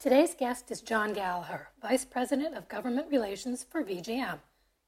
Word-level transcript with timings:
Today's 0.00 0.32
guest 0.32 0.70
is 0.70 0.80
John 0.80 1.12
Gallagher, 1.12 1.70
Vice 1.82 2.04
President 2.04 2.56
of 2.56 2.68
Government 2.68 3.08
Relations 3.10 3.66
for 3.68 3.82
VGM. 3.82 4.38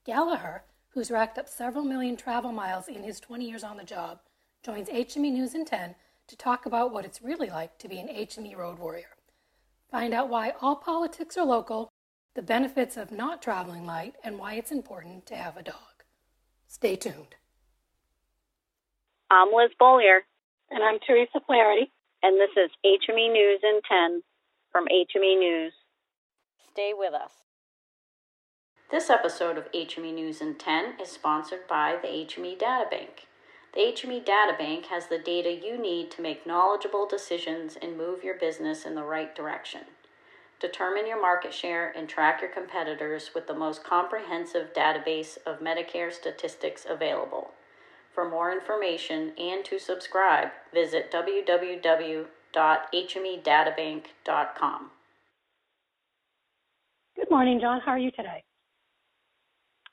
Gallagher, 0.05 0.63
who's 0.91 1.11
racked 1.11 1.37
up 1.37 1.49
several 1.49 1.83
million 1.83 2.17
travel 2.17 2.53
miles 2.53 2.87
in 2.87 3.03
his 3.03 3.19
20 3.19 3.45
years 3.45 3.65
on 3.65 3.77
the 3.77 3.83
job, 3.83 4.21
joins 4.63 4.89
HME 4.89 5.33
News 5.33 5.57
in 5.57 5.65
10 5.65 5.97
to 6.29 6.37
talk 6.37 6.65
about 6.65 6.93
what 6.93 7.05
it's 7.05 7.23
really 7.23 7.51
like 7.51 7.77
to 7.79 7.89
be 7.89 7.99
an 7.99 8.07
HME 8.07 8.57
road 8.57 8.79
warrior. 8.79 9.17
Find 9.91 10.15
out 10.15 10.29
why 10.29 10.53
all 10.61 10.77
politics 10.77 11.37
are 11.37 11.45
local, 11.45 11.91
the 12.37 12.43
benefits 12.43 12.97
of 12.97 13.11
not 13.11 13.43
traveling 13.43 13.85
light, 13.85 14.15
and 14.23 14.39
why 14.39 14.55
it's 14.55 14.71
important 14.71 15.27
to 15.27 15.35
have 15.35 15.57
a 15.57 15.65
dog. 15.65 16.05
Stay 16.69 16.95
tuned. 16.95 17.35
I'm 19.29 19.49
Liz 19.53 19.71
Beaulieu. 19.77 20.21
And 20.71 20.85
I'm 20.85 21.01
Theresa 21.05 21.41
Flaherty. 21.45 21.91
And 22.23 22.39
this 22.39 22.51
is 22.57 22.71
HME 22.87 23.33
News 23.33 23.61
in 23.65 23.81
10 23.91 24.23
from 24.71 24.87
HME 24.87 25.39
News. 25.39 25.73
Stay 26.73 26.93
with 26.97 27.13
us. 27.13 27.33
This 28.91 29.11
episode 29.11 29.59
of 29.59 29.71
HME 29.73 30.15
News 30.15 30.41
in 30.41 30.55
10 30.55 30.95
is 31.03 31.11
sponsored 31.11 31.67
by 31.69 31.97
the 32.01 32.09
HME 32.09 32.59
Databank. 32.59 33.27
The 33.75 33.81
HME 33.81 34.25
Databank 34.25 34.87
has 34.87 35.07
the 35.07 35.19
data 35.19 35.53
you 35.53 35.77
need 35.81 36.11
to 36.13 36.23
make 36.23 36.47
knowledgeable 36.47 37.09
decisions 37.09 37.77
and 37.81 37.97
move 37.97 38.23
your 38.23 38.39
business 38.39 38.85
in 38.85 38.95
the 38.95 39.03
right 39.03 39.35
direction. 39.35 39.83
Determine 40.61 41.07
your 41.07 41.21
market 41.21 41.55
share 41.55 41.93
and 41.97 42.09
track 42.09 42.41
your 42.41 42.51
competitors 42.51 43.31
with 43.35 43.47
the 43.49 43.55
most 43.55 43.83
comprehensive 43.83 44.73
database 44.73 45.39
of 45.47 45.61
Medicare 45.61 46.13
statistics 46.13 46.87
available. 46.89 47.53
For 48.13 48.29
more 48.29 48.53
information 48.53 49.33
and 49.39 49.65
to 49.65 49.79
subscribe, 49.79 50.49
visit 50.73 51.11
www.hmedatabank.com. 52.55 54.91
Good 57.17 57.31
morning, 57.31 57.59
John. 57.61 57.81
How 57.85 57.93
are 57.93 57.99
you 57.99 58.11
today? 58.13 58.43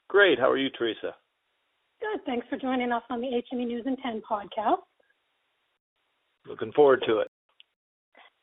Great. 0.08 0.40
How 0.40 0.50
are 0.50 0.58
you, 0.58 0.70
Theresa? 0.78 1.14
Good. 2.00 2.24
Thanks 2.26 2.48
for 2.50 2.58
joining 2.58 2.92
us 2.92 3.04
on 3.10 3.22
the 3.22 3.28
HME 3.28 3.68
News 3.68 3.84
and 3.86 3.98
10 4.02 4.22
podcast. 4.30 4.78
Looking 6.48 6.72
forward 6.72 7.04
to 7.08 7.20
it. 7.20 7.28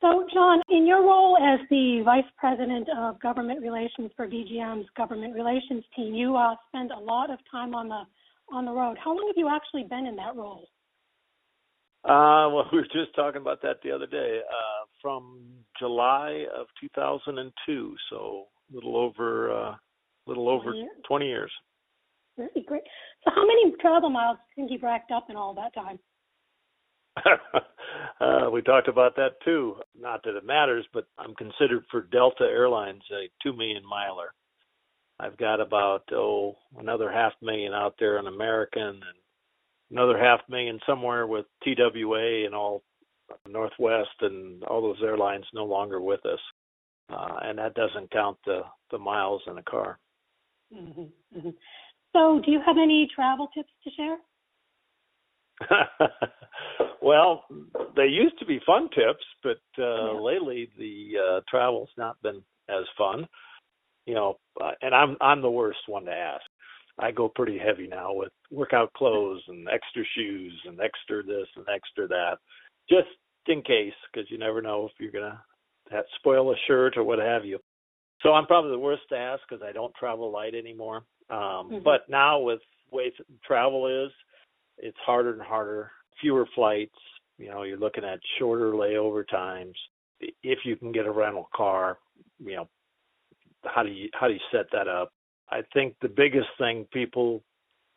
So, 0.01 0.27
John, 0.35 0.61
in 0.69 0.87
your 0.87 1.03
role 1.03 1.39
as 1.39 1.61
the 1.71 2.03
Vice 2.05 2.25
President 2.37 2.89
of 2.99 3.19
Government 3.21 3.63
Relations 3.63 4.11
for 4.17 4.29
VGM's 4.29 4.87
Government 4.97 5.35
Relations 5.35 5.85
team, 5.97 6.15
you 6.15 6.37
uh, 6.37 6.57
spend 6.69 6.91
a 6.91 6.99
lot 6.99 7.31
of 7.31 7.39
time 7.51 7.75
on 7.75 7.89
the 7.89 8.03
on 8.53 8.67
the 8.67 8.73
road. 8.73 8.99
How 9.03 9.17
long 9.17 9.27
have 9.29 9.39
you 9.39 9.49
actually 9.49 9.85
been 9.85 10.07
in 10.07 10.17
that 10.17 10.37
role? 10.37 10.69
Uh, 12.05 12.53
well, 12.53 12.69
we 12.73 12.79
were 12.79 12.85
just 12.85 13.15
talking 13.17 13.41
about 13.41 13.63
that 13.63 13.79
the 13.83 13.91
other 13.91 14.07
day. 14.07 14.41
Uh, 14.49 14.85
from 15.01 15.41
July 15.79 16.47
of 16.57 16.67
2002, 16.81 17.97
so 18.11 18.45
a 18.71 18.75
little 18.75 18.97
over, 18.97 19.53
uh, 19.53 19.75
little 20.27 20.49
over 20.49 20.73
20 20.73 20.79
years. 20.79 20.91
20 21.07 21.27
years. 21.27 21.53
Very 22.37 22.65
great. 22.67 22.83
So, 23.25 23.31
how 23.35 23.43
many 23.43 23.75
travel 23.81 24.11
miles 24.11 24.39
do 24.39 24.43
you 24.63 24.69
think 24.69 24.73
you've 24.73 24.83
racked 24.83 25.13
up 25.13 25.27
in 25.31 25.37
all 25.37 25.55
that 25.55 25.75
time? 25.75 25.99
uh, 28.21 28.51
we 28.51 28.61
talked 28.63 28.89
about 28.89 29.15
that 29.17 29.37
too. 29.45 29.77
Not 29.99 30.23
that 30.25 30.37
it 30.37 30.45
matters, 30.45 30.85
but 30.93 31.07
I'm 31.19 31.35
considered 31.35 31.85
for 31.91 32.03
Delta 32.11 32.45
Airlines 32.45 33.03
a 33.13 33.29
two 33.43 33.53
million 33.57 33.83
miler. 33.89 34.33
I've 35.21 35.37
got 35.37 35.61
about 35.61 36.03
oh 36.13 36.57
another 36.79 37.13
half 37.13 37.33
million 37.41 37.73
out 37.73 37.95
there 38.01 38.19
on 38.19 38.27
American 38.27 38.83
and 38.83 39.19
another 39.95 40.19
half 40.19 40.41
million 40.49 40.81
somewhere 40.87 41.27
with 41.27 41.47
TWA 41.63 42.45
and 42.45 42.55
all 42.55 42.83
Northwest 43.49 44.11
and 44.21 44.63
all 44.65 44.83
those 44.83 45.03
airlines 45.03 45.45
no 45.55 45.65
longer 45.65 46.01
with 46.01 46.21
us, 46.27 46.41
uh, 47.11 47.37
and 47.43 47.59
that 47.59 47.75
doesn't 47.75 48.11
count 48.11 48.37
the 48.45 48.63
the 48.91 48.99
miles 48.99 49.43
in 49.47 49.55
the 49.55 49.63
car. 49.63 49.99
Mm-hmm, 50.75 51.39
mm-hmm. 51.39 51.51
So, 52.13 52.41
do 52.45 52.51
you 52.51 52.61
have 52.65 52.77
any 52.81 53.09
travel 53.15 53.49
tips 53.55 53.71
to 53.85 53.91
share? 53.97 54.17
well, 57.03 57.45
they 57.97 58.07
used 58.07 58.39
to 58.41 58.47
be 58.47 58.61
fun 58.67 58.89
tips, 58.91 59.25
but 59.43 59.61
uh, 59.79 60.15
yeah. 60.15 60.21
lately 60.21 60.69
the 60.77 61.13
uh, 61.19 61.41
travel's 61.49 61.91
not 61.97 62.21
been 62.23 62.43
as 62.69 62.85
fun. 62.99 63.27
You 64.07 64.15
know, 64.15 64.39
uh, 64.61 64.73
and 64.83 64.95
I'm 64.95 65.17
I'm 65.21 65.41
the 65.41 65.51
worst 65.51 65.79
one 65.87 66.05
to 66.07 66.13
ask. 66.13 66.45
I 66.99 67.11
go 67.11 67.29
pretty 67.29 67.59
heavy 67.59 67.87
now 67.87 68.13
with 68.13 68.33
workout 68.51 68.93
clothes 68.93 69.43
and 69.49 69.69
extra 69.69 70.05
shoes 70.17 70.53
and 70.67 70.79
extra 70.81 71.23
this 71.23 71.49
and 71.57 71.67
extra 71.75 72.07
that, 72.09 72.37
just 72.89 73.09
in 73.47 73.63
case, 73.63 73.93
because 74.13 74.31
you 74.31 74.39
never 74.39 74.63
know 74.63 74.87
if 74.87 74.93
you're 74.99 75.13
gonna 75.13 75.43
have, 75.91 76.05
spoil 76.17 76.53
a 76.53 76.57
shirt 76.67 76.97
or 76.97 77.05
what 77.05 77.19
have 77.19 77.45
you. 77.45 77.59
So 78.23 78.33
I'm 78.33 78.47
probably 78.47 78.71
the 78.71 78.79
worst 78.79 79.03
to 79.11 79.17
ask 79.17 79.43
because 79.49 79.63
I 79.63 79.73
don't 79.73 79.95
travel 79.95 80.31
light 80.31 80.55
anymore. 80.55 81.05
Um, 81.31 81.39
mm-hmm. 81.39 81.79
But 81.85 82.09
now 82.09 82.41
with 82.41 82.61
way 82.91 83.13
travel 83.45 83.87
is, 84.07 84.13
it's 84.79 84.97
harder 85.05 85.33
and 85.33 85.43
harder. 85.43 85.91
Fewer 86.21 86.47
flights. 86.55 86.95
You 87.39 87.51
know, 87.51 87.65
you're 87.65 87.79
looking 87.79 88.05
at 88.05 88.21
shorter 88.39 88.73
layover 88.73 89.29
times. 89.29 89.75
If 90.43 90.61
you 90.65 90.77
can 90.77 90.93
get 90.93 91.07
a 91.07 91.11
rental 91.11 91.49
car, 91.55 91.99
you 92.39 92.57
know, 92.57 92.69
how 93.65 93.83
do 93.83 93.91
you 93.91 94.09
how 94.15 94.29
do 94.29 94.35
you 94.35 94.41
set 94.53 94.67
that 94.73 94.89
up? 94.89 95.13
I 95.51 95.63
think 95.73 95.95
the 96.01 96.09
biggest 96.09 96.49
thing 96.59 96.87
people 96.93 97.43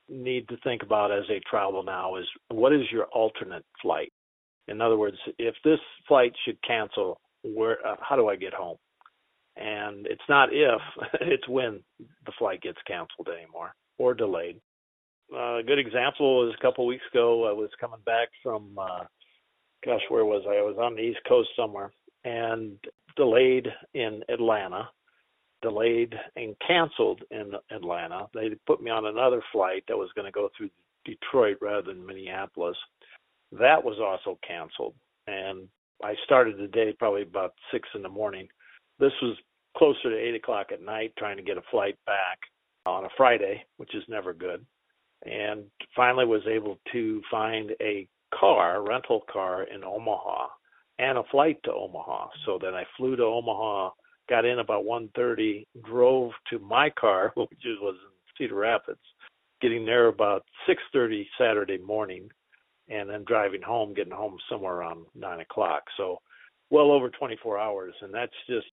need 0.10 0.48
to 0.50 0.58
think 0.64 0.84
about 0.84 1.12
as 1.12 1.24
they 1.28 1.42
travel 1.50 1.84
now 1.84 2.16
is 2.16 2.26
what 2.50 2.74
is 2.74 2.84
your 2.92 3.06
alternate 3.06 3.66
flight? 3.82 4.12
In 4.68 4.82
other 4.82 4.98
words, 4.98 5.18
if 5.38 5.56
this 5.64 5.80
flight 6.08 6.34
should 6.46 6.62
cancel, 6.62 7.20
where 7.44 7.86
uh, 7.86 7.96
how 8.02 8.16
do 8.16 8.28
I 8.28 8.36
get 8.36 8.54
home? 8.54 8.78
And 9.56 10.06
it's 10.08 10.22
not 10.30 10.50
if, 10.52 10.82
it's 11.22 11.48
when 11.48 11.84
the 12.26 12.32
flight 12.38 12.62
gets 12.62 12.78
canceled 12.86 13.30
anymore 13.30 13.74
or 13.98 14.14
delayed. 14.14 14.60
Uh, 15.34 15.58
a 15.58 15.64
good 15.64 15.80
example 15.80 16.46
was 16.46 16.56
a 16.58 16.62
couple 16.62 16.86
of 16.86 16.88
weeks 16.88 17.04
ago. 17.12 17.48
I 17.50 17.52
was 17.52 17.70
coming 17.80 18.00
back 18.06 18.30
from, 18.42 18.78
uh, 18.80 19.04
gosh, 19.84 20.02
where 20.10 20.26
was 20.26 20.44
I? 20.48 20.58
I 20.58 20.62
was 20.62 20.78
on 20.80 20.96
the 20.96 21.02
East 21.02 21.20
Coast 21.28 21.50
somewhere 21.56 21.92
and 22.24 22.78
delayed 23.16 23.68
in 23.94 24.22
Atlanta, 24.30 24.90
delayed 25.62 26.16
and 26.36 26.56
canceled 26.66 27.24
in 27.32 27.52
Atlanta. 27.72 28.28
They 28.34 28.50
put 28.66 28.82
me 28.82 28.92
on 28.92 29.06
another 29.06 29.42
flight 29.52 29.84
that 29.88 29.98
was 29.98 30.10
going 30.16 30.26
to 30.26 30.32
go 30.32 30.50
through 30.58 30.70
Detroit 31.06 31.58
rather 31.62 31.94
than 31.94 32.06
Minneapolis. 32.06 32.78
That 33.52 33.84
was 33.84 33.98
also 34.00 34.38
canceled. 34.46 34.96
And 35.28 35.68
I 36.04 36.16
started 36.26 36.58
the 36.58 36.68
day 36.68 36.94
probably 36.98 37.24
about 37.24 37.54
six 37.72 37.88
in 37.96 38.02
the 38.02 38.10
morning. 38.10 38.48
This 39.00 39.14
was 39.22 39.38
closer 39.78 40.10
to 40.10 40.18
eight 40.18 40.36
o'clock 40.36 40.68
at 40.72 40.82
night 40.82 41.14
trying 41.18 41.38
to 41.38 41.44
get 41.44 41.58
a 41.58 41.64
flight 41.72 41.98
back 42.06 42.40
on 42.86 43.06
a 43.06 43.10
Friday, 43.18 43.64
which 43.78 43.94
is 43.96 44.04
never 44.08 44.34
good 44.34 44.66
and 45.26 45.64
finally 45.96 46.26
was 46.26 46.44
able 46.48 46.78
to 46.92 47.22
find 47.30 47.72
a 47.82 48.08
car, 48.38 48.84
rental 48.84 49.24
car 49.32 49.64
in 49.64 49.84
Omaha, 49.84 50.48
and 51.00 51.18
a 51.18 51.24
flight 51.32 51.58
to 51.64 51.74
Omaha. 51.74 52.28
So 52.46 52.60
then 52.62 52.74
I 52.74 52.84
flew 52.98 53.16
to 53.16 53.24
Omaha, 53.24 53.92
got 54.30 54.46
in 54.46 54.60
about 54.60 54.86
1:30, 54.86 55.66
drove 55.84 56.32
to 56.50 56.60
my 56.60 56.90
car, 56.90 57.34
which 57.36 57.64
was 57.66 57.96
in 57.96 58.12
Cedar 58.38 58.56
Rapids, 58.56 59.00
getting 59.62 59.86
there 59.86 60.08
about 60.08 60.44
6:30 60.68 61.28
Saturday 61.38 61.78
morning, 61.78 62.30
and 62.90 63.10
then 63.10 63.24
driving 63.26 63.62
home, 63.62 63.94
getting 63.94 64.14
home 64.14 64.38
somewhere 64.50 64.76
around 64.76 65.06
nine 65.16 65.40
o'clock. 65.40 65.84
So 65.98 66.20
well 66.70 66.92
over 66.92 67.10
24 67.10 67.58
hours, 67.58 67.94
and 68.02 68.14
that's 68.14 68.34
just 68.48 68.68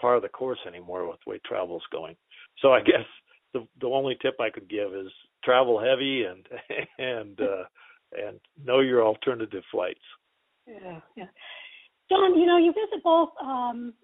part 0.00 0.16
of 0.16 0.22
the 0.22 0.28
course 0.28 0.58
anymore 0.66 1.08
with 1.08 1.18
the 1.24 1.30
way 1.30 1.40
travel's 1.44 1.84
going. 1.92 2.16
So 2.60 2.72
I 2.72 2.80
guess 2.84 3.06
the 3.52 3.66
the 3.80 3.88
only 3.88 4.16
tip 4.20 4.36
I 4.40 4.50
could 4.50 4.68
give 4.68 4.94
is 4.94 5.10
travel 5.44 5.80
heavy 5.80 6.24
and 6.24 6.46
and 6.98 7.40
uh, 7.40 7.64
and 8.12 8.40
know 8.64 8.80
your 8.80 9.04
alternative 9.04 9.62
flights. 9.70 10.00
Yeah, 10.66 11.00
yeah. 11.16 11.26
John, 12.08 12.38
you 12.38 12.46
know, 12.46 12.58
you 12.58 12.72
visit 12.72 13.02
both 13.02 13.30
um, 13.42 13.94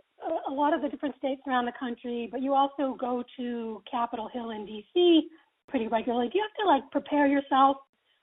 a, 0.48 0.52
lot 0.52 0.74
of 0.74 0.82
the 0.82 0.88
different 0.88 1.16
states 1.18 1.42
around 1.46 1.66
the 1.66 1.72
country, 1.78 2.28
but 2.30 2.42
you 2.42 2.54
also 2.54 2.96
go 2.98 3.24
to 3.36 3.82
Capitol 3.90 4.28
Hill 4.32 4.50
in 4.50 4.66
D.C. 4.66 5.28
pretty 5.68 5.88
regularly. 5.88 6.28
Do 6.28 6.38
you 6.38 6.44
have 6.44 6.64
to 6.64 6.68
like 6.68 6.90
prepare 6.90 7.26
yourself 7.26 7.76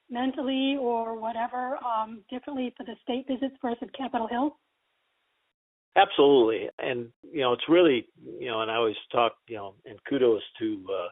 mentally 0.09 0.77
or 0.79 1.19
whatever 1.19 1.77
um, 1.83 2.21
differently 2.29 2.73
for 2.77 2.85
the 2.85 2.95
state 3.03 3.25
visits 3.27 3.55
versus 3.61 3.89
Capitol 3.97 4.27
Hill? 4.27 4.57
Absolutely, 5.95 6.69
and 6.79 7.09
you 7.31 7.41
know, 7.41 7.53
it's 7.53 7.67
really 7.67 8.07
you 8.39 8.47
know, 8.47 8.61
and 8.61 8.71
I 8.71 8.75
always 8.75 8.95
talk, 9.11 9.33
you 9.47 9.57
know, 9.57 9.73
and 9.85 9.99
kudos 10.07 10.41
to 10.59 10.85
uh, 10.89 11.09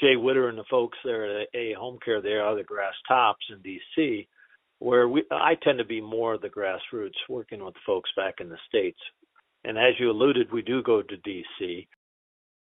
Jay 0.00 0.16
Witter 0.16 0.48
and 0.48 0.58
the 0.58 0.64
folks 0.70 0.98
there 1.04 1.40
at 1.40 1.52
AAHomecare, 1.54 2.22
they 2.22 2.34
are 2.34 2.56
the 2.56 2.62
grass 2.62 2.94
tops 3.06 3.44
in 3.50 3.58
DC, 3.58 4.26
where 4.78 5.08
we 5.08 5.24
I 5.30 5.54
tend 5.62 5.78
to 5.78 5.84
be 5.84 6.00
more 6.00 6.34
of 6.34 6.40
the 6.40 6.48
grassroots, 6.48 7.18
working 7.28 7.64
with 7.64 7.74
folks 7.86 8.10
back 8.16 8.36
in 8.40 8.48
the 8.48 8.58
states. 8.68 8.98
And 9.64 9.78
as 9.78 9.94
you 10.00 10.10
alluded, 10.10 10.52
we 10.52 10.62
do 10.62 10.82
go 10.82 11.02
to 11.02 11.16
DC, 11.16 11.86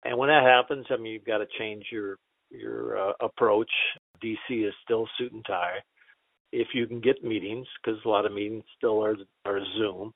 and 0.04 0.18
when 0.18 0.28
that 0.28 0.44
happens, 0.44 0.86
I 0.90 0.96
mean 0.96 1.12
you've 1.14 1.24
got 1.24 1.38
to 1.38 1.46
change 1.58 1.84
your 1.92 2.16
your 2.50 2.98
uh, 3.10 3.12
approach. 3.20 3.70
DC 4.24 4.66
is 4.68 4.74
still 4.84 5.08
suit 5.18 5.32
and 5.32 5.44
tie. 5.46 5.78
If 6.52 6.68
you 6.74 6.86
can 6.86 7.00
get 7.00 7.24
meetings, 7.24 7.66
because 7.82 8.00
a 8.04 8.08
lot 8.08 8.26
of 8.26 8.32
meetings 8.32 8.64
still 8.76 9.02
are 9.04 9.16
are 9.46 9.60
Zoom, 9.78 10.12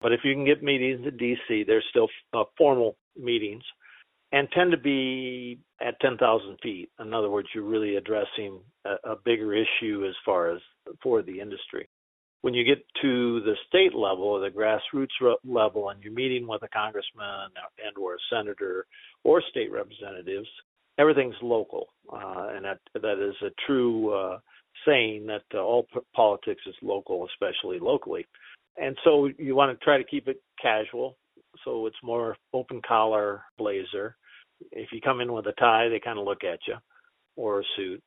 But 0.00 0.12
if 0.12 0.20
you 0.24 0.34
can 0.34 0.44
get 0.44 0.62
meetings 0.62 1.06
in 1.06 1.16
D.C., 1.16 1.64
they're 1.66 1.84
still 1.90 2.08
uh, 2.34 2.44
formal 2.58 2.96
meetings 3.18 3.62
and 4.32 4.48
tend 4.52 4.72
to 4.72 4.78
be 4.78 5.58
at 5.80 6.00
10,000 6.00 6.58
feet. 6.62 6.90
In 7.00 7.14
other 7.14 7.30
words, 7.30 7.48
you're 7.54 7.64
really 7.64 7.96
addressing 7.96 8.60
a, 8.84 9.12
a 9.12 9.16
bigger 9.24 9.54
issue 9.54 10.06
as 10.08 10.14
far 10.24 10.50
as 10.50 10.60
for 11.02 11.22
the 11.22 11.40
industry. 11.40 11.88
When 12.42 12.54
you 12.54 12.64
get 12.64 12.84
to 13.02 13.40
the 13.40 13.54
state 13.68 13.94
level 13.94 14.24
or 14.24 14.40
the 14.40 14.50
grassroots 14.50 15.36
level, 15.44 15.88
and 15.88 16.02
you're 16.02 16.12
meeting 16.12 16.46
with 16.46 16.62
a 16.62 16.68
congressman 16.68 17.50
and 17.84 17.96
or 17.96 18.14
a 18.14 18.18
senator 18.30 18.86
or 19.24 19.40
state 19.50 19.70
representatives, 19.70 20.48
everything's 20.98 21.36
local, 21.40 21.86
uh, 22.12 22.48
and 22.54 22.64
that 22.64 22.80
that 22.94 23.24
is 23.24 23.34
a 23.42 23.50
true 23.66 24.12
uh, 24.12 24.38
saying 24.86 25.26
that 25.26 25.42
uh, 25.54 25.58
all 25.58 25.84
p- 25.94 26.00
politics 26.14 26.62
is 26.66 26.74
local, 26.82 27.26
especially 27.26 27.78
locally. 27.78 28.26
And 28.76 28.96
so 29.04 29.28
you 29.38 29.54
want 29.54 29.78
to 29.78 29.84
try 29.84 29.98
to 29.98 30.04
keep 30.04 30.28
it 30.28 30.42
casual, 30.60 31.16
so 31.64 31.86
it's 31.86 31.96
more 32.02 32.36
open 32.52 32.80
collar 32.86 33.42
blazer. 33.58 34.16
If 34.70 34.90
you 34.92 35.00
come 35.00 35.20
in 35.20 35.32
with 35.32 35.46
a 35.46 35.52
tie, 35.52 35.88
they 35.88 36.00
kind 36.00 36.18
of 36.18 36.24
look 36.24 36.44
at 36.44 36.60
you, 36.66 36.74
or 37.36 37.60
a 37.60 37.64
suit. 37.76 38.02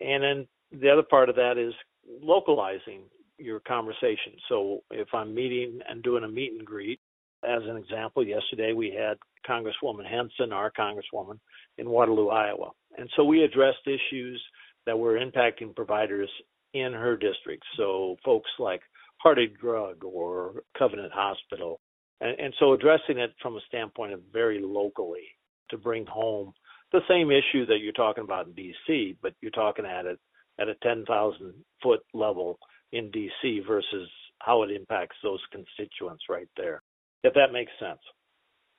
And 0.00 0.22
then 0.22 0.48
the 0.80 0.90
other 0.90 1.02
part 1.02 1.28
of 1.28 1.36
that 1.36 1.58
is 1.58 1.74
localizing 2.20 3.02
your 3.38 3.60
conversation. 3.60 4.34
So 4.48 4.80
if 4.90 5.08
I'm 5.12 5.34
meeting 5.34 5.80
and 5.88 6.02
doing 6.02 6.24
a 6.24 6.28
meet 6.28 6.52
and 6.52 6.64
greet, 6.64 7.00
as 7.44 7.62
an 7.64 7.76
example, 7.76 8.26
yesterday 8.26 8.72
we 8.72 8.90
had 8.90 9.18
Congresswoman 9.48 10.08
Hinson, 10.08 10.52
our 10.52 10.70
Congresswoman, 10.70 11.38
in 11.78 11.88
Waterloo, 11.88 12.28
Iowa. 12.28 12.70
And 12.96 13.10
so 13.16 13.24
we 13.24 13.42
addressed 13.42 13.86
issues 13.86 14.42
that 14.86 14.98
were 14.98 15.18
impacting 15.18 15.74
providers 15.74 16.30
in 16.74 16.92
her 16.92 17.16
district. 17.16 17.64
So 17.76 18.16
folks 18.24 18.50
like 18.58 18.80
Hartig 19.24 19.58
Drug 19.58 20.04
or 20.04 20.62
Covenant 20.78 21.12
Hospital. 21.12 21.80
And, 22.20 22.38
and 22.38 22.54
so 22.58 22.72
addressing 22.72 23.18
it 23.18 23.34
from 23.40 23.56
a 23.56 23.60
standpoint 23.66 24.12
of 24.12 24.20
very 24.32 24.60
locally 24.62 25.26
to 25.70 25.78
bring 25.78 26.06
home 26.06 26.52
the 26.92 27.00
same 27.08 27.30
issue 27.30 27.66
that 27.66 27.78
you're 27.80 27.92
talking 27.92 28.24
about 28.24 28.46
in 28.46 28.52
DC, 28.52 29.16
but 29.22 29.34
you're 29.40 29.50
talking 29.50 29.86
at 29.86 30.06
it 30.06 30.18
at 30.60 30.68
a 30.68 30.74
10,000 30.82 31.54
foot 31.82 32.00
level 32.12 32.58
in 32.92 33.10
DC 33.10 33.66
versus 33.66 34.08
how 34.38 34.62
it 34.62 34.70
impacts 34.70 35.16
those 35.22 35.40
constituents 35.50 36.24
right 36.28 36.48
there. 36.56 36.82
If 37.22 37.34
that 37.34 37.52
makes 37.52 37.72
sense. 37.78 38.00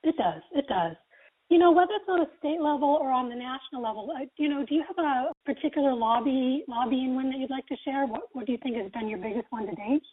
It 0.03 0.15
does. 0.17 0.41
It 0.53 0.67
does. 0.67 0.95
You 1.49 1.59
know, 1.59 1.71
whether 1.71 1.91
it's 1.93 2.09
on 2.09 2.21
a 2.21 2.29
state 2.39 2.61
level 2.61 2.97
or 2.99 3.11
on 3.11 3.29
the 3.29 3.35
national 3.35 3.81
level, 3.81 4.09
you 4.37 4.49
know, 4.49 4.65
do 4.65 4.75
you 4.75 4.83
have 4.87 4.97
a 4.97 5.31
particular 5.45 5.93
lobby 5.93 6.63
lobbying 6.67 7.15
win 7.15 7.29
that 7.29 7.37
you'd 7.37 7.49
like 7.49 7.67
to 7.67 7.75
share? 7.85 8.05
What 8.05 8.23
What 8.33 8.45
do 8.45 8.51
you 8.51 8.57
think 8.63 8.77
has 8.77 8.91
been 8.91 9.07
your 9.07 9.19
biggest 9.19 9.45
one 9.49 9.65
to 9.67 9.75
date? 9.75 10.03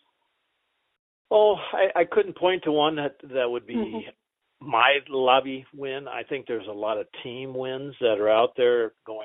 Oh, 1.31 1.57
I, 1.73 2.01
I 2.01 2.05
couldn't 2.11 2.37
point 2.37 2.65
to 2.65 2.73
one 2.73 2.97
that 2.97 3.17
that 3.23 3.49
would 3.49 3.67
be 3.67 3.75
mm-hmm. 3.75 4.69
my 4.69 4.99
lobby 5.09 5.65
win. 5.75 6.09
I 6.09 6.25
think 6.25 6.47
there's 6.47 6.67
a 6.69 6.73
lot 6.73 6.99
of 6.99 7.07
team 7.23 7.55
wins 7.55 7.95
that 8.01 8.19
are 8.19 8.29
out 8.29 8.51
there 8.57 8.93
going 9.07 9.20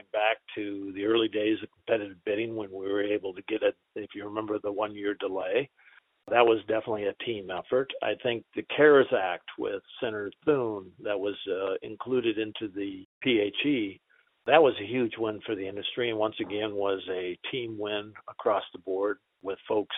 to 0.55 0.91
the 0.95 1.05
early 1.05 1.27
days 1.27 1.57
of 1.61 1.69
competitive 1.71 2.17
bidding 2.25 2.55
when 2.55 2.69
we 2.71 2.91
were 2.91 3.03
able 3.03 3.33
to 3.33 3.41
get 3.43 3.63
it. 3.63 3.75
If 3.95 4.11
you 4.15 4.25
remember 4.25 4.59
the 4.59 4.71
one 4.71 4.95
year 4.95 5.15
delay, 5.19 5.69
that 6.29 6.45
was 6.45 6.59
definitely 6.67 7.05
a 7.05 7.23
team 7.23 7.49
effort. 7.51 7.91
I 8.01 8.13
think 8.23 8.43
the 8.55 8.65
CARES 8.75 9.07
Act 9.17 9.47
with 9.59 9.83
Senator 9.99 10.31
Thune 10.43 10.91
that 11.03 11.19
was 11.19 11.35
uh, 11.49 11.75
included 11.83 12.39
into 12.39 12.67
the 12.73 13.05
PHE, 13.23 13.99
that 14.47 14.61
was 14.61 14.73
a 14.79 14.85
huge 14.85 15.13
win 15.17 15.39
for 15.45 15.55
the 15.55 15.67
industry 15.67 16.09
and 16.09 16.19
once 16.19 16.35
again 16.39 16.75
was 16.75 17.01
a 17.09 17.37
team 17.51 17.77
win 17.79 18.13
across 18.29 18.63
the 18.73 18.79
board 18.79 19.17
with 19.41 19.57
folks 19.67 19.95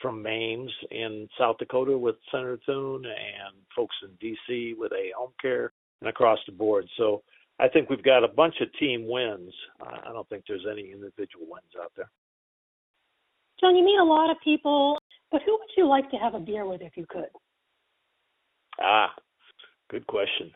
from 0.00 0.22
MAINS 0.22 0.70
in 0.90 1.28
South 1.38 1.58
Dakota 1.58 1.96
with 1.96 2.16
Senator 2.30 2.58
Thune 2.66 3.04
and 3.04 3.54
folks 3.74 3.96
in 4.02 4.10
DC 4.22 4.76
with 4.76 4.92
AAHomecare 4.92 5.68
and 6.00 6.08
across 6.08 6.38
the 6.46 6.52
board. 6.52 6.86
So 6.96 7.22
I 7.60 7.68
think 7.68 7.90
we've 7.90 8.02
got 8.02 8.24
a 8.24 8.28
bunch 8.28 8.54
of 8.60 8.68
team 8.78 9.06
wins. 9.08 9.52
I 9.80 10.12
don't 10.12 10.28
think 10.28 10.44
there's 10.46 10.66
any 10.70 10.92
individual 10.92 11.46
wins 11.48 11.72
out 11.80 11.92
there. 11.96 12.10
John, 13.60 13.74
you 13.74 13.84
meet 13.84 13.98
a 13.98 14.04
lot 14.04 14.30
of 14.30 14.36
people 14.44 14.98
but 15.30 15.42
who 15.44 15.52
would 15.52 15.70
you 15.76 15.86
like 15.86 16.10
to 16.10 16.16
have 16.16 16.34
a 16.34 16.40
beer 16.40 16.66
with 16.66 16.80
if 16.80 16.96
you 16.96 17.04
could? 17.08 17.28
Ah, 18.80 19.12
good 19.90 20.06
question. 20.06 20.50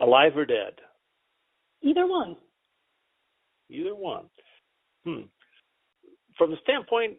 Alive 0.00 0.36
or 0.36 0.46
dead? 0.46 0.74
Either 1.82 2.06
one. 2.06 2.36
Either 3.68 3.94
one. 3.94 4.24
Hmm. 5.04 5.22
From 6.36 6.50
the 6.50 6.56
standpoint 6.62 7.18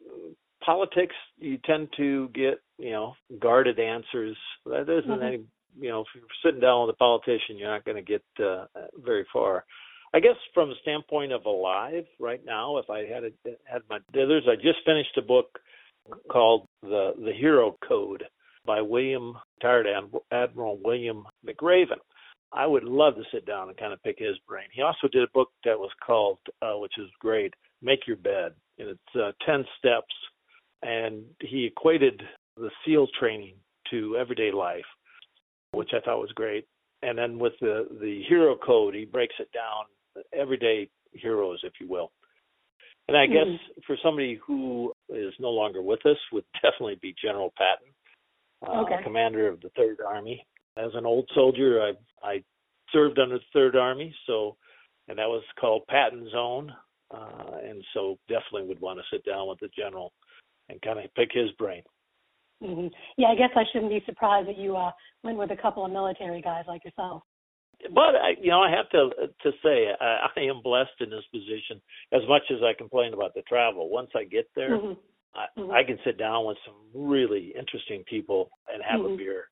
politics, 0.64 1.16
you 1.38 1.58
tend 1.66 1.90
to 1.98 2.30
get 2.30 2.60
you 2.78 2.92
know 2.92 3.14
guarded 3.40 3.80
answers. 3.80 4.38
That 4.66 4.90
isn't 4.90 5.10
mm-hmm. 5.10 5.24
any 5.24 5.44
you 5.80 5.90
know 5.90 6.02
if 6.02 6.08
you're 6.16 6.24
sitting 6.44 6.62
down 6.62 6.88
with 6.88 6.96
a 6.96 6.98
politician, 6.98 7.58
you're 7.58 7.72
not 7.72 7.86
going 7.86 7.98
to 7.98 8.02
get 8.02 8.24
uh, 8.44 8.66
very 9.04 9.26
far. 9.32 9.66
I 10.14 10.20
guess 10.20 10.36
from 10.54 10.70
the 10.70 10.76
standpoint 10.82 11.32
of 11.32 11.46
alive 11.46 12.04
right 12.20 12.42
now, 12.46 12.78
if 12.78 12.90
I 12.90 13.06
had 13.06 13.24
a, 13.24 13.32
had 13.66 13.82
my 13.90 14.00
dithers, 14.14 14.48
I 14.50 14.56
just 14.56 14.80
finished 14.86 15.18
a 15.18 15.22
book 15.22 15.60
called 16.30 16.68
the 16.82 17.14
the 17.18 17.34
Hero 17.34 17.78
Code 17.88 18.24
by 18.66 18.82
William 18.82 19.38
retired 19.58 19.88
Admiral 20.32 20.80
William 20.84 21.26
McRaven. 21.48 22.00
I 22.54 22.68
would 22.68 22.84
love 22.84 23.16
to 23.16 23.24
sit 23.32 23.46
down 23.46 23.70
and 23.70 23.78
kind 23.78 23.94
of 23.94 24.04
pick 24.04 24.20
his 24.20 24.38
brain. 24.48 24.66
He 24.74 24.82
also 24.82 25.08
did 25.12 25.24
a 25.24 25.32
book 25.34 25.50
that 25.64 25.80
was 25.80 25.92
called, 26.06 26.40
uh, 26.62 26.74
which 26.74 26.98
is 26.98 27.08
great, 27.20 27.54
Make 27.82 28.06
Your 28.06 28.18
Bed, 28.18 28.52
and 28.78 28.90
it's 28.90 29.16
uh, 29.16 29.32
ten 29.46 29.64
steps, 29.78 30.14
and 30.82 31.24
he 31.40 31.66
equated 31.66 32.22
the 32.58 32.70
SEAL 32.86 33.08
training 33.18 33.56
to 33.92 34.18
everyday 34.18 34.52
life, 34.52 34.86
which 35.72 35.92
I 35.94 36.00
thought 36.02 36.20
was 36.20 36.32
great. 36.34 36.68
And 37.02 37.18
then 37.18 37.40
with 37.40 37.54
the 37.62 37.88
the 38.00 38.22
Hero 38.28 38.56
Code, 38.56 38.94
he 38.94 39.06
breaks 39.06 39.36
it 39.40 39.50
down, 39.54 39.86
everyday 40.38 40.90
heroes, 41.14 41.60
if 41.64 41.74
you 41.80 41.88
will. 41.88 42.12
And 43.08 43.18
I 43.18 43.26
guess 43.26 43.48
mm-hmm. 43.48 43.82
for 43.88 43.98
somebody 44.04 44.40
who 44.46 44.94
is 45.10 45.34
no 45.40 45.50
longer 45.50 45.82
with 45.82 46.06
us 46.06 46.18
would 46.32 46.46
definitely 46.62 47.00
be 47.02 47.16
General 47.22 47.54
Patton, 47.58 47.94
uh, 48.68 48.82
okay. 48.84 49.04
commander 49.04 49.48
of 49.48 49.60
the 49.62 49.70
Third 49.76 49.98
Army. 50.08 50.46
As 50.78 50.92
an 50.94 51.06
old 51.06 51.30
soldier, 51.34 51.82
I 51.82 52.28
I 52.28 52.44
served 52.94 53.20
under 53.20 53.38
the 53.38 53.44
Third 53.54 53.76
Army, 53.76 54.14
so 54.28 54.56
and 55.08 55.18
that 55.18 55.28
was 55.28 55.44
called 55.60 55.84
Patton's 55.90 56.34
Own, 56.36 56.72
uh, 57.14 57.58
and 57.64 57.84
so 57.94 58.18
definitely 58.30 58.68
would 58.68 58.80
want 58.80 59.00
to 59.00 59.16
sit 59.16 59.26
down 59.26 59.50
with 59.50 59.60
the 59.60 59.70
general 59.76 60.14
and 60.70 60.82
kind 60.82 61.00
of 61.00 61.14
pick 61.16 61.30
his 61.34 61.52
brain. 61.58 61.82
Mm-hmm. 62.62 62.88
Yeah, 63.18 63.28
I 63.28 63.36
guess 63.36 63.50
I 63.56 63.64
shouldn't 63.72 63.92
be 63.92 64.04
surprised 64.06 64.48
that 64.48 64.58
you 64.58 64.76
uh, 64.76 64.92
went 65.24 65.38
with 65.38 65.52
a 65.52 65.56
couple 65.56 65.84
of 65.86 65.92
military 65.92 66.42
guys 66.42 66.66
like 66.68 66.86
yourself 66.86 67.24
but 67.94 68.14
you 68.42 68.52
know, 68.52 68.62
I 68.62 68.72
have 68.72 68.90
to 68.90 69.10
to 69.42 69.52
say 69.64 69.88
I, 70.00 70.28
I 70.36 70.40
am 70.42 70.62
blessed 70.64 71.00
in 71.00 71.10
this 71.10 71.24
position. 71.32 71.82
As 72.12 72.22
much 72.28 72.44
as 72.52 72.58
I 72.64 72.74
complain 72.78 73.14
about 73.14 73.34
the 73.34 73.42
travel, 73.44 73.90
once 73.90 74.10
I 74.16 74.24
get 74.24 74.50
there, 74.56 74.78
mm-hmm. 74.78 74.94
I, 75.36 75.46
mm-hmm. 75.60 75.72
I 75.72 75.84
can 75.84 75.98
sit 76.06 76.18
down 76.18 76.46
with 76.46 76.58
some 76.66 76.76
really 76.94 77.54
interesting 77.58 78.04
people 78.08 78.52
and 78.72 78.84
have 78.84 79.02
mm-hmm. 79.02 79.14
a 79.14 79.18
beer. 79.18 79.46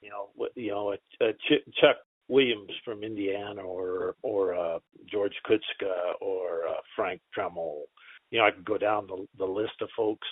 You 0.00 0.10
know, 0.10 0.48
you 0.54 0.70
know, 0.70 0.92
a, 0.92 1.24
a 1.24 1.32
Ch- 1.32 1.74
Chuck 1.80 1.96
Williams 2.28 2.70
from 2.84 3.02
Indiana, 3.02 3.62
or 3.62 4.14
or 4.22 4.54
uh, 4.54 4.78
George 5.10 5.34
Kutska, 5.48 6.14
or 6.20 6.68
uh, 6.68 6.80
Frank 6.94 7.20
Dremel. 7.36 7.82
You 8.30 8.38
know, 8.38 8.46
I 8.46 8.50
could 8.50 8.64
go 8.64 8.78
down 8.78 9.06
the 9.06 9.26
the 9.38 9.50
list 9.50 9.74
of 9.80 9.88
folks 9.96 10.26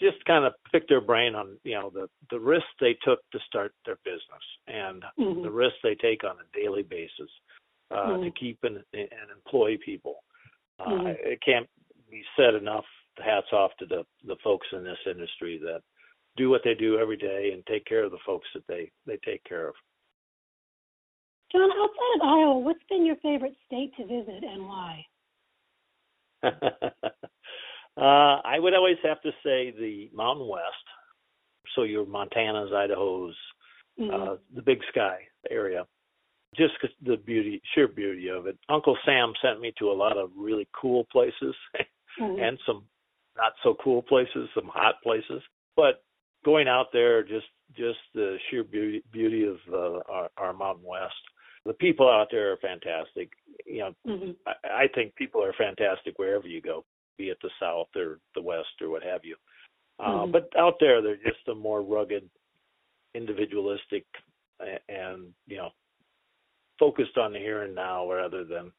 just 0.00 0.24
kind 0.24 0.44
of 0.44 0.52
pick 0.72 0.88
their 0.88 1.00
brain 1.00 1.34
on 1.34 1.56
you 1.64 1.74
know 1.74 1.90
the 1.90 2.08
the 2.30 2.38
risks 2.38 2.68
they 2.80 2.96
took 3.04 3.18
to 3.32 3.38
start 3.46 3.72
their 3.84 3.98
business 4.04 4.44
and 4.66 5.02
mm-hmm. 5.18 5.42
the 5.42 5.50
risks 5.50 5.78
they 5.82 5.96
take 5.96 6.24
on 6.24 6.36
a 6.36 6.56
daily 6.58 6.82
basis 6.82 7.30
uh, 7.90 7.96
mm-hmm. 7.96 8.24
to 8.24 8.30
keep 8.32 8.58
and, 8.62 8.78
and 8.92 9.30
employ 9.34 9.76
people. 9.84 10.16
Uh, 10.78 10.90
mm-hmm. 10.90 11.06
It 11.06 11.40
can't 11.44 11.68
be 12.10 12.22
said 12.36 12.54
enough. 12.54 12.84
Hats 13.18 13.52
off 13.52 13.72
to 13.80 13.86
the 13.86 14.04
the 14.26 14.36
folks 14.44 14.66
in 14.72 14.84
this 14.84 14.98
industry 15.10 15.58
that 15.64 15.80
do 16.36 16.48
what 16.48 16.60
they 16.64 16.74
do 16.74 16.98
every 16.98 17.16
day 17.16 17.50
and 17.52 17.66
take 17.66 17.84
care 17.84 18.04
of 18.04 18.12
the 18.12 18.18
folks 18.24 18.46
that 18.54 18.66
they 18.68 18.90
they 19.06 19.18
take 19.24 19.42
care 19.44 19.68
of. 19.68 19.74
John, 21.50 21.70
outside 21.70 22.16
of 22.16 22.28
Iowa, 22.28 22.58
what's 22.58 22.82
been 22.88 23.06
your 23.06 23.16
favorite 23.16 23.56
state 23.66 23.92
to 23.96 24.06
visit 24.06 24.44
and 24.44 24.66
why? 24.66 25.04
Uh, 27.98 28.40
I 28.44 28.58
would 28.58 28.74
always 28.74 28.98
have 29.02 29.20
to 29.22 29.30
say 29.44 29.72
the 29.72 30.08
Mountain 30.14 30.46
West. 30.46 30.64
So 31.74 31.82
your 31.82 32.06
Montanas, 32.06 32.72
Idaho's, 32.72 33.34
mm-hmm. 34.00 34.14
uh, 34.14 34.36
the 34.54 34.62
Big 34.62 34.78
Sky 34.90 35.18
area. 35.50 35.84
Just 36.56 36.74
the 37.04 37.16
beauty, 37.16 37.60
sheer 37.74 37.88
beauty 37.88 38.28
of 38.28 38.46
it. 38.46 38.56
Uncle 38.68 38.96
Sam 39.04 39.32
sent 39.42 39.60
me 39.60 39.72
to 39.78 39.90
a 39.90 39.92
lot 39.92 40.16
of 40.16 40.30
really 40.36 40.68
cool 40.80 41.06
places 41.10 41.54
mm-hmm. 42.20 42.40
and 42.40 42.58
some 42.64 42.84
not 43.36 43.52
so 43.62 43.76
cool 43.82 44.02
places, 44.02 44.48
some 44.54 44.70
hot 44.72 44.94
places. 45.02 45.42
But 45.76 46.02
going 46.44 46.68
out 46.68 46.86
there, 46.92 47.22
just 47.22 47.46
just 47.76 47.98
the 48.14 48.38
sheer 48.48 48.64
beauty 48.64 49.02
beauty 49.12 49.44
of 49.44 49.56
uh, 49.70 50.00
our, 50.10 50.28
our 50.38 50.52
Mountain 50.52 50.86
West. 50.86 51.14
The 51.66 51.74
people 51.74 52.08
out 52.08 52.28
there 52.30 52.52
are 52.52 52.56
fantastic. 52.58 53.30
You 53.66 53.80
know, 53.80 53.94
mm-hmm. 54.06 54.30
I, 54.46 54.84
I 54.84 54.86
think 54.94 55.14
people 55.16 55.44
are 55.44 55.52
fantastic 55.52 56.18
wherever 56.18 56.46
you 56.46 56.62
go 56.62 56.84
be 57.18 57.30
it 57.30 57.38
the 57.42 57.50
south 57.60 57.88
or 57.96 58.18
the 58.34 58.42
west 58.42 58.68
or 58.80 58.88
what 58.88 59.02
have 59.02 59.20
you. 59.24 59.36
Uh, 60.00 60.08
mm-hmm. 60.08 60.32
But 60.32 60.50
out 60.56 60.74
there, 60.80 61.02
they're 61.02 61.16
just 61.16 61.48
a 61.50 61.54
more 61.54 61.82
rugged, 61.82 62.28
individualistic 63.14 64.04
and 64.88 65.28
you 65.46 65.56
know 65.56 65.70
focused 66.78 67.16
on 67.16 67.32
the 67.32 67.38
here 67.38 67.62
and 67.62 67.74
now 67.74 68.10
rather 68.10 68.44
than 68.44 68.72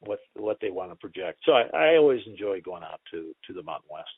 what 0.00 0.18
what 0.34 0.58
they 0.60 0.70
want 0.70 0.90
to 0.90 0.96
project. 0.96 1.40
So 1.44 1.52
I, 1.52 1.64
I 1.74 1.96
always 1.96 2.20
enjoy 2.26 2.60
going 2.60 2.82
out 2.82 3.00
to 3.12 3.34
to 3.46 3.52
the 3.52 3.62
Mountain 3.62 3.88
West. 3.90 4.08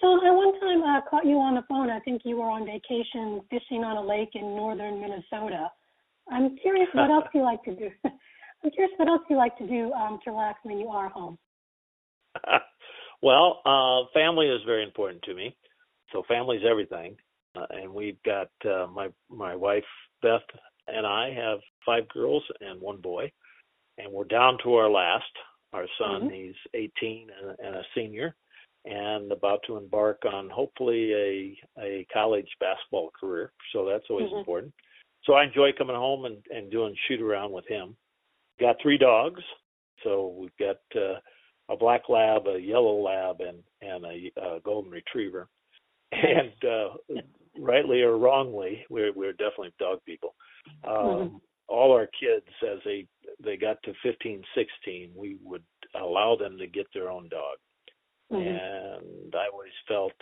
So 0.00 0.08
I 0.08 0.30
one 0.30 0.60
time 0.60 0.82
uh, 0.82 1.00
caught 1.08 1.24
you 1.24 1.36
on 1.36 1.54
the 1.54 1.62
phone. 1.68 1.90
I 1.90 2.00
think 2.00 2.22
you 2.24 2.36
were 2.36 2.50
on 2.50 2.66
vacation 2.66 3.40
fishing 3.50 3.82
on 3.82 3.96
a 3.96 4.06
lake 4.06 4.30
in 4.34 4.54
northern 4.54 5.00
Minnesota. 5.00 5.70
I'm 6.30 6.56
curious 6.58 6.88
what 6.92 7.10
else 7.10 7.24
you 7.34 7.42
like 7.42 7.62
to 7.64 7.74
do. 7.74 7.88
I'm 8.64 8.70
curious 8.70 8.92
what 8.98 9.08
else 9.08 9.22
you 9.30 9.36
like 9.36 9.56
to 9.58 9.66
do 9.66 9.92
um, 9.92 10.18
to 10.24 10.30
relax 10.30 10.58
when 10.64 10.78
you 10.78 10.88
are 10.88 11.08
home. 11.08 11.38
well, 13.22 13.60
uh, 13.64 14.08
family 14.12 14.46
is 14.48 14.60
very 14.66 14.84
important 14.84 15.22
to 15.24 15.34
me. 15.34 15.56
So 16.12 16.22
family's 16.28 16.62
everything. 16.68 17.16
Uh, 17.56 17.66
and 17.70 17.92
we've 17.92 18.22
got 18.22 18.50
uh, 18.64 18.86
my 18.86 19.08
my 19.30 19.56
wife 19.56 19.84
Beth 20.22 20.40
and 20.88 21.06
I 21.06 21.32
have 21.34 21.58
five 21.84 22.08
girls 22.08 22.42
and 22.60 22.80
one 22.80 23.00
boy, 23.00 23.30
and 23.98 24.12
we're 24.12 24.24
down 24.24 24.58
to 24.64 24.74
our 24.74 24.90
last. 24.90 25.24
Our 25.72 25.86
son, 25.98 26.22
mm-hmm. 26.22 26.34
he's 26.34 26.54
18 26.74 27.28
and, 27.42 27.56
and 27.58 27.76
a 27.76 27.82
senior, 27.94 28.34
and 28.84 29.30
about 29.32 29.60
to 29.66 29.76
embark 29.76 30.22
on 30.32 30.48
hopefully 30.48 31.12
a 31.12 31.80
a 31.80 32.06
college 32.12 32.48
basketball 32.60 33.10
career. 33.18 33.52
So 33.72 33.84
that's 33.84 34.06
always 34.08 34.26
mm-hmm. 34.26 34.38
important. 34.38 34.72
So 35.24 35.32
I 35.34 35.44
enjoy 35.44 35.70
coming 35.76 35.96
home 35.96 36.24
and, 36.24 36.38
and 36.50 36.70
doing 36.70 36.94
shoot 37.08 37.20
around 37.20 37.52
with 37.52 37.66
him. 37.66 37.96
Got 38.60 38.76
three 38.80 38.96
dogs. 38.96 39.42
So 40.04 40.34
we've 40.38 40.56
got 40.58 40.78
uh, 40.94 41.18
a 41.68 41.76
black 41.76 42.08
lab, 42.08 42.46
a 42.46 42.60
yellow 42.60 43.00
lab, 43.00 43.40
and 43.40 43.58
and 43.82 44.04
a, 44.04 44.32
a 44.40 44.60
golden 44.60 44.90
retriever. 44.90 45.48
And 46.12 46.52
uh, 46.64 47.20
rightly 47.58 48.02
or 48.02 48.16
wrongly, 48.16 48.84
we're 48.88 49.12
we're 49.12 49.32
definitely 49.32 49.74
dog 49.78 49.98
people. 50.06 50.34
Um, 50.86 50.94
mm-hmm. 50.94 51.36
All 51.68 51.92
our 51.92 52.08
kids, 52.18 52.46
as 52.62 52.78
they 52.84 53.06
they 53.42 53.56
got 53.56 53.82
to 53.82 53.92
15, 54.04 54.42
16, 54.54 55.10
we 55.16 55.36
would 55.42 55.64
allow 56.00 56.36
them 56.36 56.56
to 56.58 56.66
get 56.68 56.86
their 56.94 57.10
own 57.10 57.28
dog. 57.28 57.58
Mm-hmm. 58.32 58.48
And 58.48 59.34
I 59.34 59.48
always 59.52 59.72
felt 59.88 60.12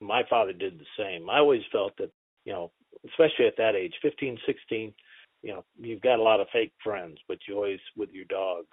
my 0.00 0.22
father 0.30 0.54
did 0.54 0.78
the 0.78 0.86
same. 0.98 1.28
I 1.28 1.38
always 1.38 1.62
felt 1.70 1.92
that 1.98 2.10
you 2.44 2.52
know, 2.52 2.70
especially 3.06 3.46
at 3.46 3.56
that 3.58 3.74
age, 3.74 3.94
15, 4.02 4.38
16, 4.46 4.94
you 5.42 5.52
know, 5.52 5.64
you've 5.78 6.00
got 6.00 6.18
a 6.18 6.22
lot 6.22 6.40
of 6.40 6.46
fake 6.52 6.72
friends, 6.82 7.18
but 7.28 7.38
you 7.46 7.54
always 7.54 7.80
with 7.96 8.10
your 8.12 8.24
dog, 8.26 8.64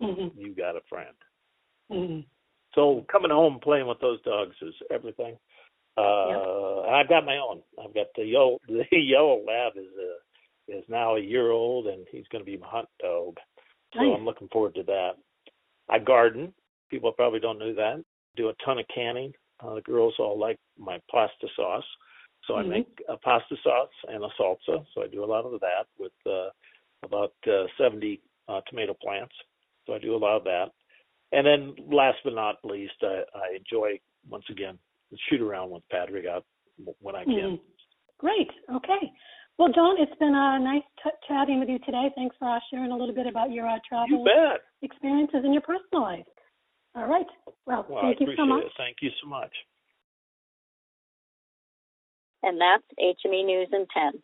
mm-hmm. 0.00 0.38
you 0.38 0.54
got 0.54 0.76
a 0.76 0.80
friend. 0.88 1.14
Mm-hmm. 1.90 2.20
So 2.74 3.04
coming 3.10 3.30
home 3.30 3.58
playing 3.62 3.86
with 3.86 4.00
those 4.00 4.22
dogs 4.22 4.54
is 4.62 4.74
everything. 4.90 5.36
Uh, 5.98 6.28
yep. 6.28 6.42
and 6.86 6.96
I've 6.96 7.08
got 7.08 7.26
my 7.26 7.36
own. 7.36 7.60
I've 7.78 7.94
got 7.94 8.06
the 8.16 8.24
yellow 8.24 8.58
the 8.68 8.84
yellow 8.92 9.42
lab 9.46 9.72
is 9.76 9.90
a 9.98 10.72
is 10.72 10.84
now 10.88 11.16
a 11.16 11.20
year 11.20 11.50
old 11.50 11.86
and 11.86 12.06
he's 12.10 12.26
going 12.30 12.44
to 12.44 12.50
be 12.50 12.56
my 12.56 12.68
hunt 12.68 12.88
dog. 13.00 13.36
So 13.94 14.00
nice. 14.00 14.16
I'm 14.16 14.24
looking 14.24 14.48
forward 14.48 14.74
to 14.76 14.82
that. 14.84 15.12
I 15.90 15.98
garden. 15.98 16.54
People 16.90 17.12
probably 17.12 17.40
don't 17.40 17.58
know 17.58 17.74
that. 17.74 18.02
Do 18.36 18.48
a 18.48 18.54
ton 18.64 18.78
of 18.78 18.86
canning. 18.94 19.32
Uh, 19.60 19.74
the 19.74 19.80
girls 19.82 20.14
all 20.18 20.38
like 20.38 20.58
my 20.78 20.98
pasta 21.10 21.46
sauce. 21.56 21.84
So 22.46 22.54
mm-hmm. 22.54 22.72
I 22.72 22.74
make 22.76 22.98
a 23.08 23.16
pasta 23.18 23.56
sauce 23.62 23.90
and 24.08 24.24
a 24.24 24.28
salsa. 24.40 24.84
So 24.94 25.02
I 25.02 25.08
do 25.08 25.24
a 25.24 25.26
lot 25.26 25.44
of 25.44 25.60
that 25.60 25.86
with 25.98 26.12
uh, 26.26 26.48
about 27.02 27.34
uh, 27.46 27.64
70 27.78 28.20
uh, 28.48 28.60
tomato 28.68 28.94
plants. 28.94 29.34
So 29.86 29.94
I 29.94 29.98
do 29.98 30.14
a 30.14 30.16
lot 30.16 30.36
of 30.36 30.44
that. 30.44 30.66
And 31.32 31.46
then 31.46 31.74
last 31.90 32.18
but 32.24 32.34
not 32.34 32.56
least, 32.64 32.94
I, 33.02 33.22
I 33.34 33.56
enjoy 33.56 33.98
once 34.28 34.44
again 34.50 34.78
the 35.10 35.18
shoot 35.28 35.40
around 35.40 35.70
with 35.70 35.82
Patrick 35.90 36.26
out 36.26 36.44
when 37.00 37.16
I 37.16 37.24
can. 37.24 37.34
Mm-hmm. 37.34 37.54
Great. 38.18 38.50
Okay. 38.74 39.10
Well, 39.58 39.70
Don, 39.72 39.96
it's 40.00 40.16
been 40.18 40.34
uh, 40.34 40.58
nice 40.58 40.82
t- 41.02 41.10
chatting 41.28 41.60
with 41.60 41.68
you 41.68 41.78
today. 41.80 42.08
Thanks 42.14 42.36
for 42.38 42.48
uh, 42.48 42.58
sharing 42.70 42.90
a 42.90 42.96
little 42.96 43.14
bit 43.14 43.26
about 43.26 43.50
your 43.50 43.68
uh, 43.68 43.78
travel 43.86 44.24
experiences 44.82 45.40
in 45.44 45.52
your 45.52 45.62
personal 45.62 46.02
life. 46.02 46.24
All 46.94 47.06
right. 47.06 47.26
Well, 47.66 47.86
well 47.88 48.02
thank 48.02 48.20
you 48.20 48.34
so 48.36 48.46
much. 48.46 48.64
It. 48.64 48.72
Thank 48.76 48.96
you 49.02 49.10
so 49.22 49.28
much. 49.28 49.52
And 52.42 52.60
that's 52.60 52.84
HME 52.98 53.46
News 53.46 53.68
in 53.72 53.86
10. 53.94 54.22